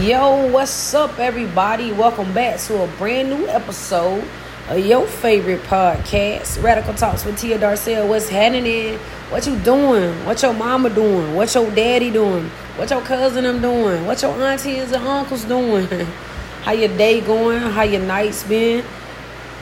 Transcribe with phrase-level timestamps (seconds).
[0.00, 1.92] Yo, what's up, everybody?
[1.92, 4.28] Welcome back to a brand new episode
[4.68, 8.08] of your favorite podcast, Radical Talks with Tia Darcel.
[8.08, 8.98] What's happening?
[9.30, 10.12] What you doing?
[10.26, 11.36] What your mama doing?
[11.36, 12.46] What your daddy doing?
[12.74, 14.04] What your cousin them doing?
[14.04, 15.86] What your aunties and uncles doing?
[16.62, 17.60] How your day going?
[17.60, 18.84] How your nights been?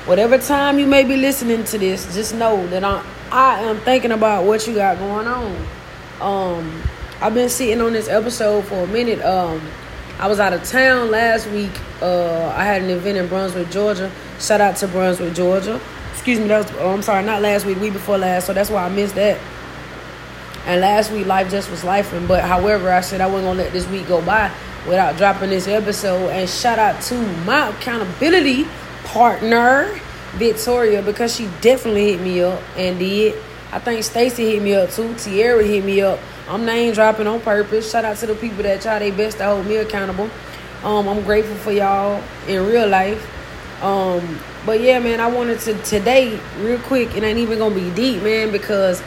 [0.06, 4.12] Whatever time you may be listening to this, just know that I I am thinking
[4.12, 5.66] about what you got going on.
[6.22, 6.82] Um,
[7.20, 9.20] I've been sitting on this episode for a minute.
[9.20, 9.60] Um,
[10.18, 11.72] I was out of town last week.
[12.00, 14.10] Uh, I had an event in Brunswick, Georgia.
[14.38, 15.80] Shout out to Brunswick, Georgia.
[16.12, 18.46] Excuse me, that was, oh, I'm sorry, not last week, week before last.
[18.46, 19.40] So that's why I missed that.
[20.66, 22.28] And last week, life just was lifing.
[22.28, 24.52] But however, I said I wasn't gonna let this week go by
[24.86, 26.28] without dropping this episode.
[26.28, 28.66] And shout out to my accountability
[29.04, 29.98] partner,
[30.34, 33.34] Victoria, because she definitely hit me up and did.
[33.72, 35.14] I think Stacy hit me up too.
[35.14, 36.20] Tierra hit me up.
[36.48, 37.90] I'm name dropping on purpose.
[37.90, 40.28] Shout out to the people that try their best to hold me accountable.
[40.82, 43.24] Um, I'm grateful for y'all in real life.
[43.82, 47.90] Um, but yeah, man, I wanted to today, real quick, it ain't even gonna be
[47.90, 49.02] deep, man, because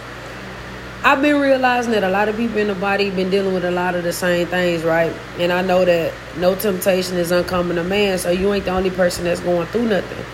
[1.04, 3.72] I've been realizing that a lot of people in the body been dealing with a
[3.72, 5.14] lot of the same things, right?
[5.38, 8.90] And I know that no temptation is uncommon to man, so you ain't the only
[8.90, 10.26] person that's going through nothing.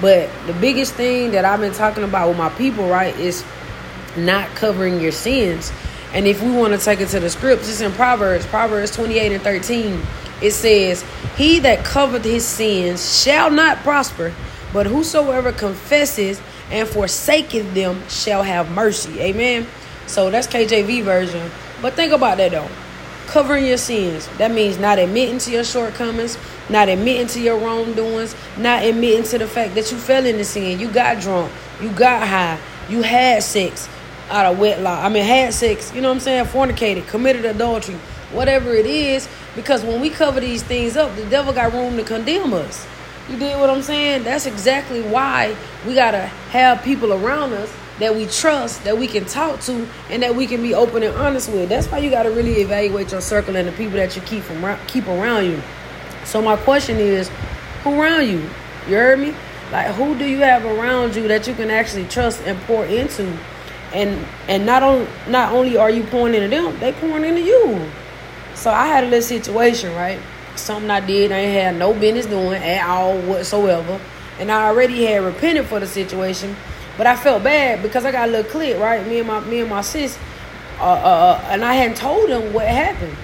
[0.00, 3.44] But the biggest thing that I've been talking about with my people, right, is
[4.16, 5.72] not covering your sins.
[6.12, 9.32] And if we want to take it to the scripts, it's in Proverbs, Proverbs 28
[9.32, 10.00] and 13.
[10.42, 11.04] It says,
[11.36, 14.34] He that covereth his sins shall not prosper,
[14.72, 19.20] but whosoever confesses and forsaketh them shall have mercy.
[19.20, 19.66] Amen.
[20.06, 21.50] So that's KJV version.
[21.80, 22.68] But think about that though.
[23.26, 24.28] Covering your sins.
[24.38, 26.36] That means not admitting to your shortcomings,
[26.68, 30.80] not admitting to your wrongdoings, not admitting to the fact that you fell into sin.
[30.80, 32.58] You got drunk, you got high,
[32.88, 33.88] you had sex,
[34.30, 35.04] out of wedlock.
[35.04, 36.46] I mean, had sex, you know what I'm saying?
[36.46, 37.96] Fornicated, committed adultery,
[38.32, 39.28] whatever it is.
[39.56, 42.86] Because when we cover these things up, the devil got room to condemn us.
[43.28, 44.24] You did what I'm saying?
[44.24, 49.06] That's exactly why we got to have people around us that we trust, that we
[49.06, 51.68] can talk to, and that we can be open and honest with.
[51.68, 54.42] That's why you got to really evaluate your circle and the people that you keep
[54.42, 55.62] from keep around you.
[56.24, 57.30] So my question is,
[57.82, 58.38] who around you?
[58.88, 59.34] You heard me?
[59.70, 63.38] Like who do you have around you that you can actually trust and pour into?
[63.92, 67.90] And and not on not only are you pouring into them, they pouring into you.
[68.54, 70.18] So I had a little situation, right?
[70.56, 74.00] Something I did I ain't had no business doing at all whatsoever,
[74.38, 76.56] and I already had repented for the situation,
[76.96, 79.06] but I felt bad because I got a little clip, right?
[79.06, 80.18] Me and my me and my sis,
[80.78, 83.16] uh, uh, uh, and I hadn't told them what happened,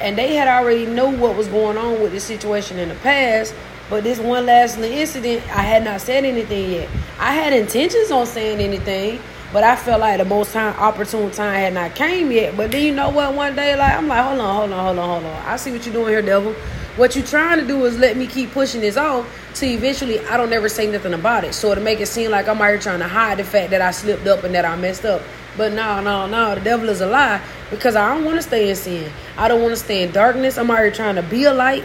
[0.00, 3.54] and they had already know what was going on with the situation in the past.
[3.90, 6.88] But this one last incident, I had not said anything yet.
[7.18, 9.20] I had intentions on saying anything,
[9.54, 12.56] but I felt like the most time opportune time had not came yet.
[12.56, 13.34] But then you know what?
[13.34, 15.46] One day, like I'm like, hold on, hold on, hold on, hold on.
[15.46, 16.54] I see what you're doing here, devil.
[16.96, 20.36] What you're trying to do is let me keep pushing this off till eventually I
[20.36, 21.54] don't ever say nothing about it.
[21.54, 23.80] So to make it seem like I'm out here trying to hide the fact that
[23.80, 25.22] I slipped up and that I messed up.
[25.56, 28.70] But no, no, no, the devil is a lie because I don't want to stay
[28.70, 29.12] in sin.
[29.36, 30.58] I don't want to stay in darkness.
[30.58, 31.84] I'm out here trying to be a light.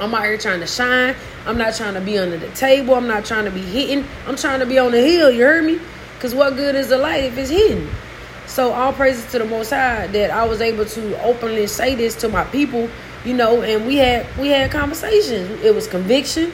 [0.00, 1.14] I'm out here trying to shine.
[1.44, 2.94] I'm not trying to be under the table.
[2.94, 4.06] I'm not trying to be hitting.
[4.26, 5.30] I'm trying to be on the hill.
[5.30, 5.78] You heard me?
[6.16, 7.88] Because what good is the light if it's hidden?
[8.46, 12.14] So all praises to the Most High that I was able to openly say this
[12.16, 12.88] to my people,
[13.24, 15.62] you know, and we had we had conversations.
[15.62, 16.52] It was conviction,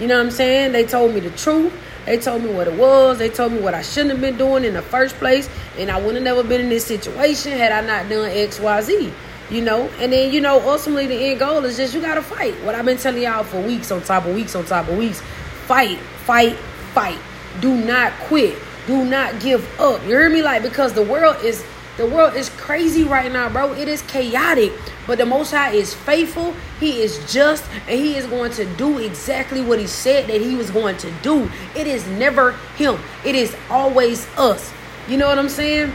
[0.00, 0.72] you know what I'm saying?
[0.72, 1.72] They told me the truth.
[2.06, 3.18] They told me what it was.
[3.18, 6.00] They told me what I shouldn't have been doing in the first place, and I
[6.00, 9.12] would have never been in this situation had I not done X, Y, Z.
[9.50, 12.54] You know, and then you know, ultimately the end goal is just you gotta fight.
[12.64, 15.20] What I've been telling y'all for weeks on top of weeks on top of weeks,
[15.66, 16.56] fight, fight,
[16.94, 17.18] fight.
[17.60, 18.56] Do not quit
[18.86, 20.02] do not give up.
[20.02, 20.42] You hear me?
[20.42, 21.64] Like because the world is
[21.98, 23.74] the world is crazy right now, bro.
[23.74, 24.72] It is chaotic.
[25.06, 26.54] But the Most High is faithful.
[26.80, 30.56] He is just, and He is going to do exactly what He said that He
[30.56, 31.50] was going to do.
[31.76, 32.98] It is never Him.
[33.26, 34.72] It is always us.
[35.06, 35.92] You know what I'm saying?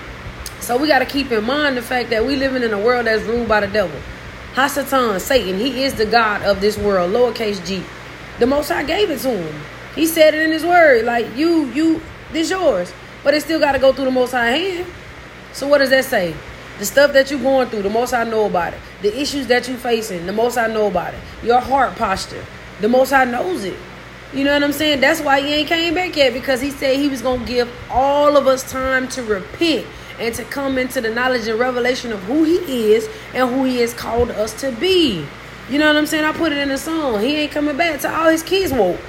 [0.60, 3.08] So we got to keep in mind the fact that we living in a world
[3.08, 4.00] that's ruled by the devil.
[4.54, 7.84] Hasatan, Satan, he is the God of this world, lowercase g.
[8.40, 9.62] The Most High gave it to him.
[9.96, 11.06] He said it in his word.
[11.06, 12.02] Like you, you
[12.32, 12.94] this yours.
[13.24, 14.94] But it still got to go through the Most High hand.
[15.54, 16.36] So what does that say?
[16.80, 18.80] The stuff that you're going through, the Most High know about it.
[19.02, 21.20] The issues that you're facing, the Most High know about it.
[21.44, 22.46] Your heart posture,
[22.80, 23.78] the Most High knows it.
[24.34, 25.00] You know what I'm saying?
[25.00, 27.72] That's why he ain't came back yet because he said he was going to give
[27.90, 29.88] all of us time to repent
[30.20, 33.78] and to come into the knowledge and revelation of who he is and who he
[33.78, 35.26] has called us to be.
[35.70, 36.26] You know what I'm saying?
[36.26, 37.22] I put it in the song.
[37.22, 39.00] He ain't coming back till all his kids woke.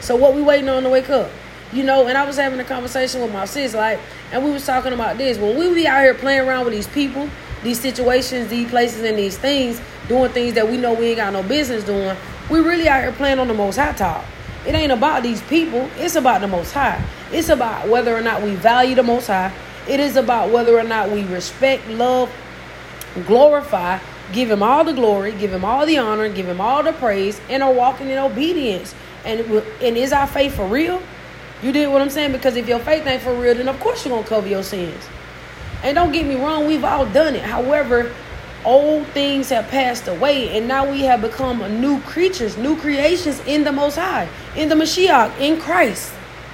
[0.00, 1.30] So what we waiting on to wake up?
[1.72, 3.98] You know, and I was having a conversation with my sis, like,
[4.32, 5.36] and we was talking about this.
[5.36, 7.28] When we be out here playing around with these people,
[7.62, 11.32] these situations, these places, and these things, doing things that we know we ain't got
[11.32, 12.16] no business doing,
[12.48, 14.24] we really out here playing on the most high top.
[14.66, 15.88] It ain't about these people.
[15.96, 17.04] It's about the most high.
[17.32, 19.52] It's about whether or not we value the most high.
[19.88, 22.30] It is about whether or not we respect, love,
[23.26, 23.98] glorify,
[24.32, 27.40] give him all the glory, give him all the honor, give him all the praise,
[27.48, 28.94] and are walking in obedience.
[29.24, 29.40] And
[29.80, 31.00] and is our faith for real?
[31.62, 32.32] You did what I'm saying?
[32.32, 35.08] Because if your faith ain't for real, then of course you're gonna cover your sins.
[35.82, 37.42] And don't get me wrong, we've all done it.
[37.42, 38.12] However,
[38.64, 43.64] old things have passed away, and now we have become new creatures, new creations in
[43.64, 46.12] the Most High, in the Mashiach, in Christ.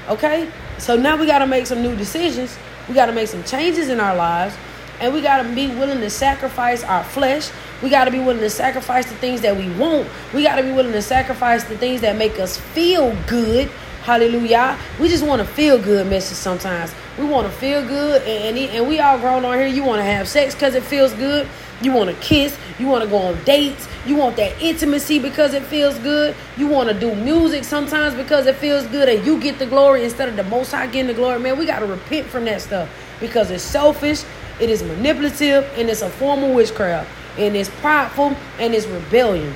[0.08, 0.50] Okay?
[0.78, 2.56] So now we got to make some new decisions.
[2.88, 4.54] We got to make some changes in our lives,
[5.00, 7.50] and we got to be willing to sacrifice our flesh.
[7.82, 10.08] We got to be willing to sacrifice the things that we want.
[10.34, 13.70] We got to be willing to sacrifice the things that make us feel good.
[14.02, 14.76] Hallelujah.
[14.98, 16.92] We just want to feel good message sometimes.
[17.16, 19.68] We want to feel good, and, and, we all grown on here.
[19.68, 21.46] You want to have sex because it feels good.
[21.80, 22.56] You want to kiss.
[22.80, 23.86] You want to go on dates.
[24.04, 26.34] You want that intimacy because it feels good.
[26.56, 30.02] You want to do music sometimes because it feels good and you get the glory
[30.02, 31.38] instead of the most high getting the glory.
[31.38, 32.88] Man, we got to repent from that stuff
[33.20, 34.24] because it's selfish,
[34.60, 37.08] it is manipulative, and it's a form of witchcraft.
[37.38, 39.54] And it's prideful and it's rebellion.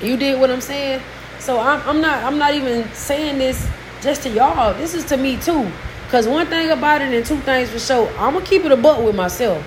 [0.00, 1.02] You did what I'm saying?
[1.44, 3.68] So I'm, I'm not I'm not even saying this
[4.00, 4.72] just to y'all.
[4.72, 5.70] This is to me too.
[6.08, 8.76] Cause one thing about it and two things for sure, I'm gonna keep it a
[8.78, 9.62] butt with myself.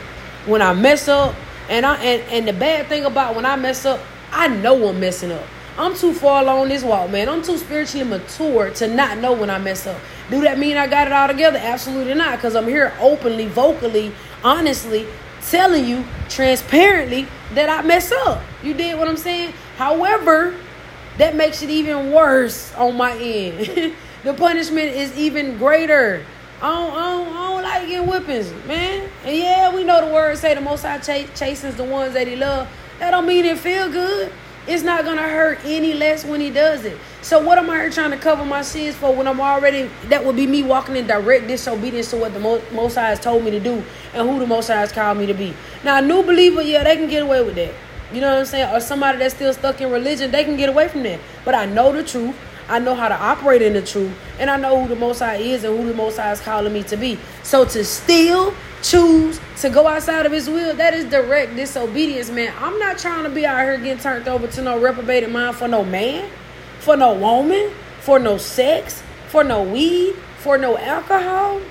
[0.47, 1.35] When I mess up,
[1.69, 3.99] and I and, and the bad thing about when I mess up,
[4.31, 5.43] I know I'm messing up.
[5.77, 7.29] I'm too far along this walk, man.
[7.29, 10.01] I'm too spiritually mature to not know when I mess up.
[10.31, 11.59] Do that mean I got it all together?
[11.61, 12.39] Absolutely not.
[12.39, 14.11] Because I'm here openly, vocally,
[14.43, 15.05] honestly
[15.47, 18.41] telling you transparently that I mess up.
[18.63, 19.53] You did what I'm saying?
[19.77, 20.55] However,
[21.17, 23.93] that makes it even worse on my end.
[24.23, 26.23] the punishment is even greater.
[26.61, 29.09] I don't, I don't, I don't like getting whippings, man.
[29.23, 32.27] And yeah, we know the words say the Most High ch- chastens the ones that
[32.27, 32.67] He love.
[32.99, 34.31] That don't mean it feel good.
[34.67, 36.97] It's not gonna hurt any less when He does it.
[37.21, 39.89] So what am I here trying to cover my sins for when I'm already?
[40.05, 43.19] That would be me walking in direct disobedience to what the Most, Most High has
[43.19, 45.53] told me to do and who the Most High has called me to be.
[45.83, 47.73] Now, a new believer, yeah, they can get away with that.
[48.13, 48.73] You know what I'm saying?
[48.73, 51.19] Or somebody that's still stuck in religion, they can get away from that.
[51.43, 52.35] But I know the truth.
[52.69, 55.37] I know how to operate in the truth, and I know who the Most High
[55.37, 57.17] is and who the Most High is calling me to be.
[57.43, 62.53] So to still choose to go outside of His will, that is direct disobedience, man.
[62.59, 65.69] I'm not trying to be out here getting turned over to no reprobated mind for
[65.69, 66.29] no man,
[66.79, 67.71] for no woman,
[68.01, 71.61] for no sex, for no weed, for no alcohol.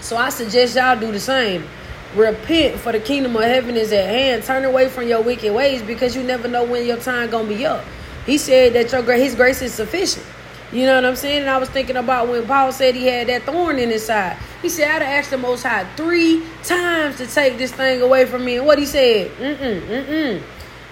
[0.00, 1.64] So I suggest y'all do the same.
[2.14, 4.42] Repent, for the kingdom of heaven is at hand.
[4.42, 7.64] Turn away from your wicked ways because you never know when your time gonna be
[7.64, 7.84] up.
[8.26, 10.26] He said that your his grace is sufficient.
[10.72, 11.42] You know what I'm saying?
[11.42, 14.36] And I was thinking about when Paul said he had that thorn in his side.
[14.62, 18.26] He said, I'd have asked the Most High three times to take this thing away
[18.26, 18.56] from me.
[18.56, 20.42] And what he said, mm-mm, mm-mm.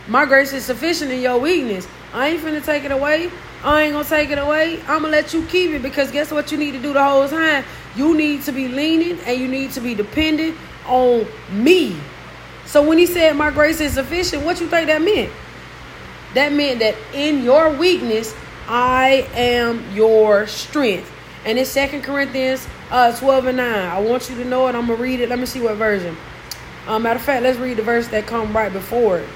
[0.08, 1.86] My grace is sufficient in your weakness.
[2.12, 3.30] I ain't finna take it away.
[3.62, 4.80] I ain't gonna take it away.
[4.82, 7.28] I'm gonna let you keep it because guess what you need to do the whole
[7.28, 7.64] time?
[7.94, 10.56] You need to be leaning and you need to be dependent
[10.88, 11.96] on me.
[12.66, 15.32] So when he said my grace is sufficient, what you think that meant?
[16.34, 18.34] That meant that in your weakness,
[18.66, 21.10] I am your strength.
[21.46, 23.66] And it's Second Corinthians uh, 12 and 9.
[23.66, 24.74] I want you to know it.
[24.74, 25.28] I'm going to read it.
[25.28, 26.16] Let me see what version.
[26.86, 29.28] Um, matter of fact, let's read the verse that come right before it.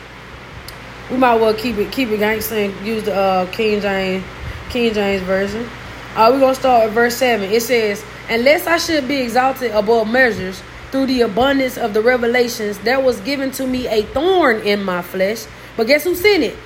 [1.11, 4.25] We might well keep it keep it gangster and use the uh, King James
[4.71, 5.69] King James version.
[6.15, 7.51] Uh, we're gonna start at verse seven.
[7.51, 12.79] It says, "Unless I should be exalted above measures through the abundance of the revelations,
[12.79, 15.47] there was given to me a thorn in my flesh.
[15.77, 16.57] But guess who sent it?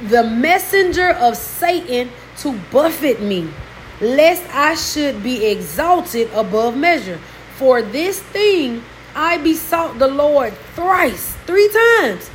[0.00, 3.48] the messenger of Satan to buffet me,
[4.00, 7.18] lest I should be exalted above measure.
[7.56, 8.82] For this thing
[9.14, 12.28] I besought the Lord thrice, three times,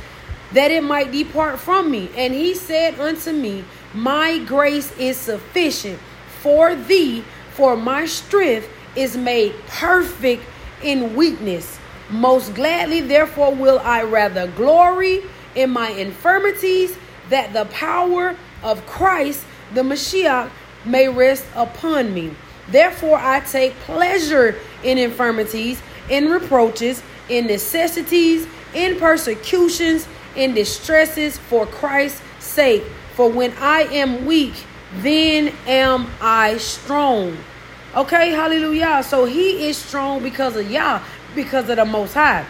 [0.52, 2.10] that it might depart from me.
[2.16, 3.64] And he said unto me,
[3.94, 5.98] My grace is sufficient
[6.42, 10.42] for thee, for my strength is made perfect
[10.82, 11.78] in weakness.
[12.10, 15.22] Most gladly, therefore, will I rather glory
[15.54, 16.96] in my infirmities
[17.28, 19.44] that the power of Christ,
[19.74, 20.50] the Mashiach,
[20.84, 22.34] may rest upon me.
[22.68, 30.06] Therefore, I take pleasure in infirmities, in reproaches, in necessities, in persecutions,
[30.36, 32.82] in distresses for Christ's sake.
[33.14, 34.54] For when I am weak,
[34.94, 37.36] then am I strong.
[37.94, 39.02] Okay, hallelujah.
[39.02, 41.02] So he is strong because of Yah,
[41.34, 42.46] because of the Most High,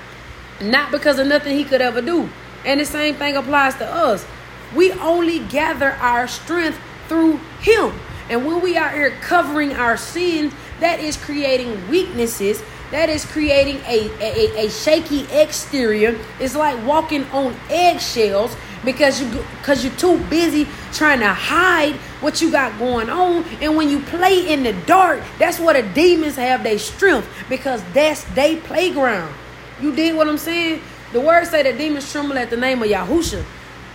[0.61, 2.29] not because of nothing he could ever do.
[2.67, 4.27] And the same thing applies to us.
[4.75, 6.79] We only gather our strength
[7.09, 7.99] through Him.
[8.29, 12.63] And when we are here covering our sins, that is creating weaknesses.
[12.91, 16.19] That is creating a, a, a shaky exterior.
[16.39, 22.41] It's like walking on eggshells because you because you're too busy trying to hide what
[22.41, 23.45] you got going on.
[23.61, 27.83] And when you play in the dark, that's where the demons have their strength because
[27.93, 29.35] that's their playground.
[29.81, 30.83] You did what I'm saying?
[31.13, 33.45] The word say that demons tremble at the name of Yahusha,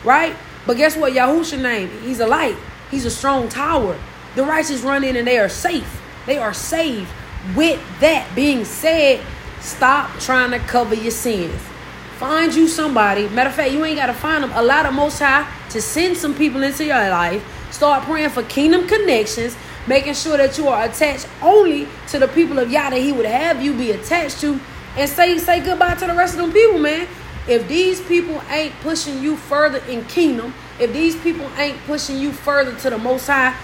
[0.04, 0.36] right?
[0.66, 1.14] But guess what?
[1.14, 1.90] Yahusha name?
[2.02, 2.58] He's a light.
[2.92, 3.98] He's a strong tower.
[4.36, 6.02] The righteous run in and they are safe.
[6.26, 7.10] They are saved.
[7.56, 9.24] With that being said,
[9.62, 11.62] stop trying to cover your sins.
[12.18, 13.28] Find you somebody.
[13.28, 14.52] Matter of fact, you ain't got to find them.
[14.54, 17.44] Allow the Most High to send some people into your life.
[17.72, 22.58] Start praying for kingdom connections, making sure that you are attached only to the people
[22.58, 24.58] of Yah that He would have you be attached to,
[24.96, 27.06] and say say goodbye to the rest of them people, man.
[27.50, 32.32] If these people ain't pushing you further in kingdom, if these people ain't pushing you
[32.32, 33.56] further to the Most High,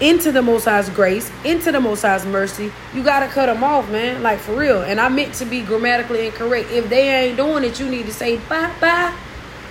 [0.00, 3.90] into the Most High's grace, into the Most High's mercy, you gotta cut them off,
[3.90, 4.22] man.
[4.22, 4.82] Like for real.
[4.82, 6.70] And I meant to be grammatically incorrect.
[6.70, 9.16] If they ain't doing it, you need to say bye bye.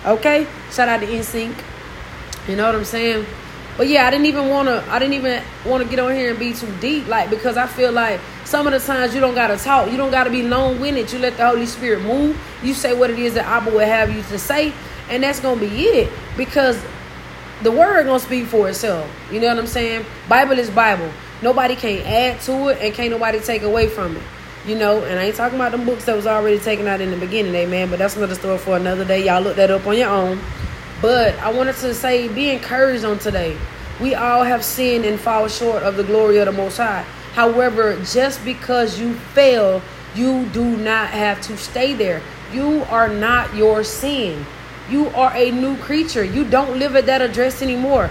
[0.06, 0.48] Okay.
[0.72, 1.56] Shout out to NSYNC.
[2.48, 3.26] You know what I'm saying?
[3.78, 4.84] But yeah, I didn't even wanna.
[4.88, 7.68] I didn't even want to get on here and be too deep, like because I
[7.68, 9.92] feel like some of the times you don't gotta talk.
[9.92, 11.12] You don't gotta be long winded.
[11.12, 12.40] You let the Holy Spirit move.
[12.64, 14.74] You say what it is that Abba will have you to say,
[15.10, 16.14] and that's gonna be it.
[16.38, 16.82] Because
[17.64, 19.10] the word gonna speak for itself.
[19.32, 20.06] You know what I'm saying?
[20.28, 21.12] Bible is Bible.
[21.42, 24.24] Nobody can add to it and can't nobody take away from it.
[24.66, 27.12] You know, and I ain't talking about the books that was already taken out in
[27.12, 27.90] the beginning, amen.
[27.90, 29.26] But that's another story for another day.
[29.26, 30.40] Y'all look that up on your own.
[31.02, 33.56] But I wanted to say, be encouraged on today.
[34.02, 37.06] We all have sinned and fall short of the glory of the Most High.
[37.34, 39.82] However, just because you fail,
[40.16, 42.22] you do not have to stay there.
[42.52, 44.46] You are not your sin.
[44.90, 46.24] You are a new creature.
[46.24, 48.10] You don't live at that address anymore.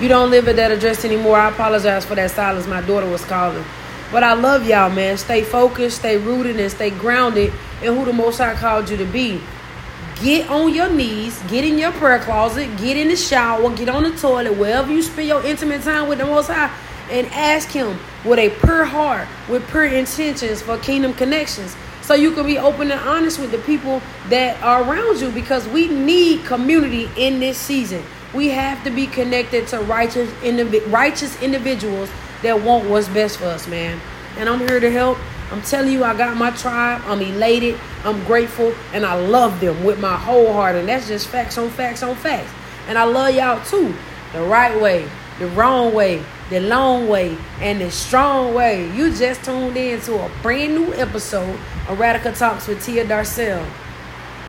[0.00, 1.36] You don't live at that address anymore.
[1.36, 2.66] I apologize for that silence.
[2.66, 3.64] My daughter was calling.
[4.12, 5.16] But I love y'all, man.
[5.16, 9.04] Stay focused, stay rooted, and stay grounded in who the Most High called you to
[9.04, 9.40] be.
[10.22, 14.04] Get on your knees, get in your prayer closet, get in the shower, get on
[14.04, 16.72] the toilet, wherever you spend your intimate time with the Most High
[17.10, 21.76] and ask Him with a pure heart, with pure intentions for kingdom connections.
[22.02, 25.66] So you can be open and honest with the people that are around you because
[25.68, 28.02] we need community in this season.
[28.32, 30.30] We have to be connected to righteous,
[30.86, 32.08] righteous individuals
[32.42, 34.00] that want what's best for us, man.
[34.36, 35.18] And I'm here to help.
[35.50, 37.02] I'm telling you, I got my tribe.
[37.06, 37.78] I'm elated.
[38.04, 38.74] I'm grateful.
[38.92, 40.76] And I love them with my whole heart.
[40.76, 42.50] And that's just facts on facts on facts.
[42.88, 43.94] And I love y'all too.
[44.32, 45.08] The right way,
[45.38, 48.90] the wrong way, the long way, and the strong way.
[48.94, 53.66] You just tuned in to a brand new episode of Radical Talks with Tia Darcel.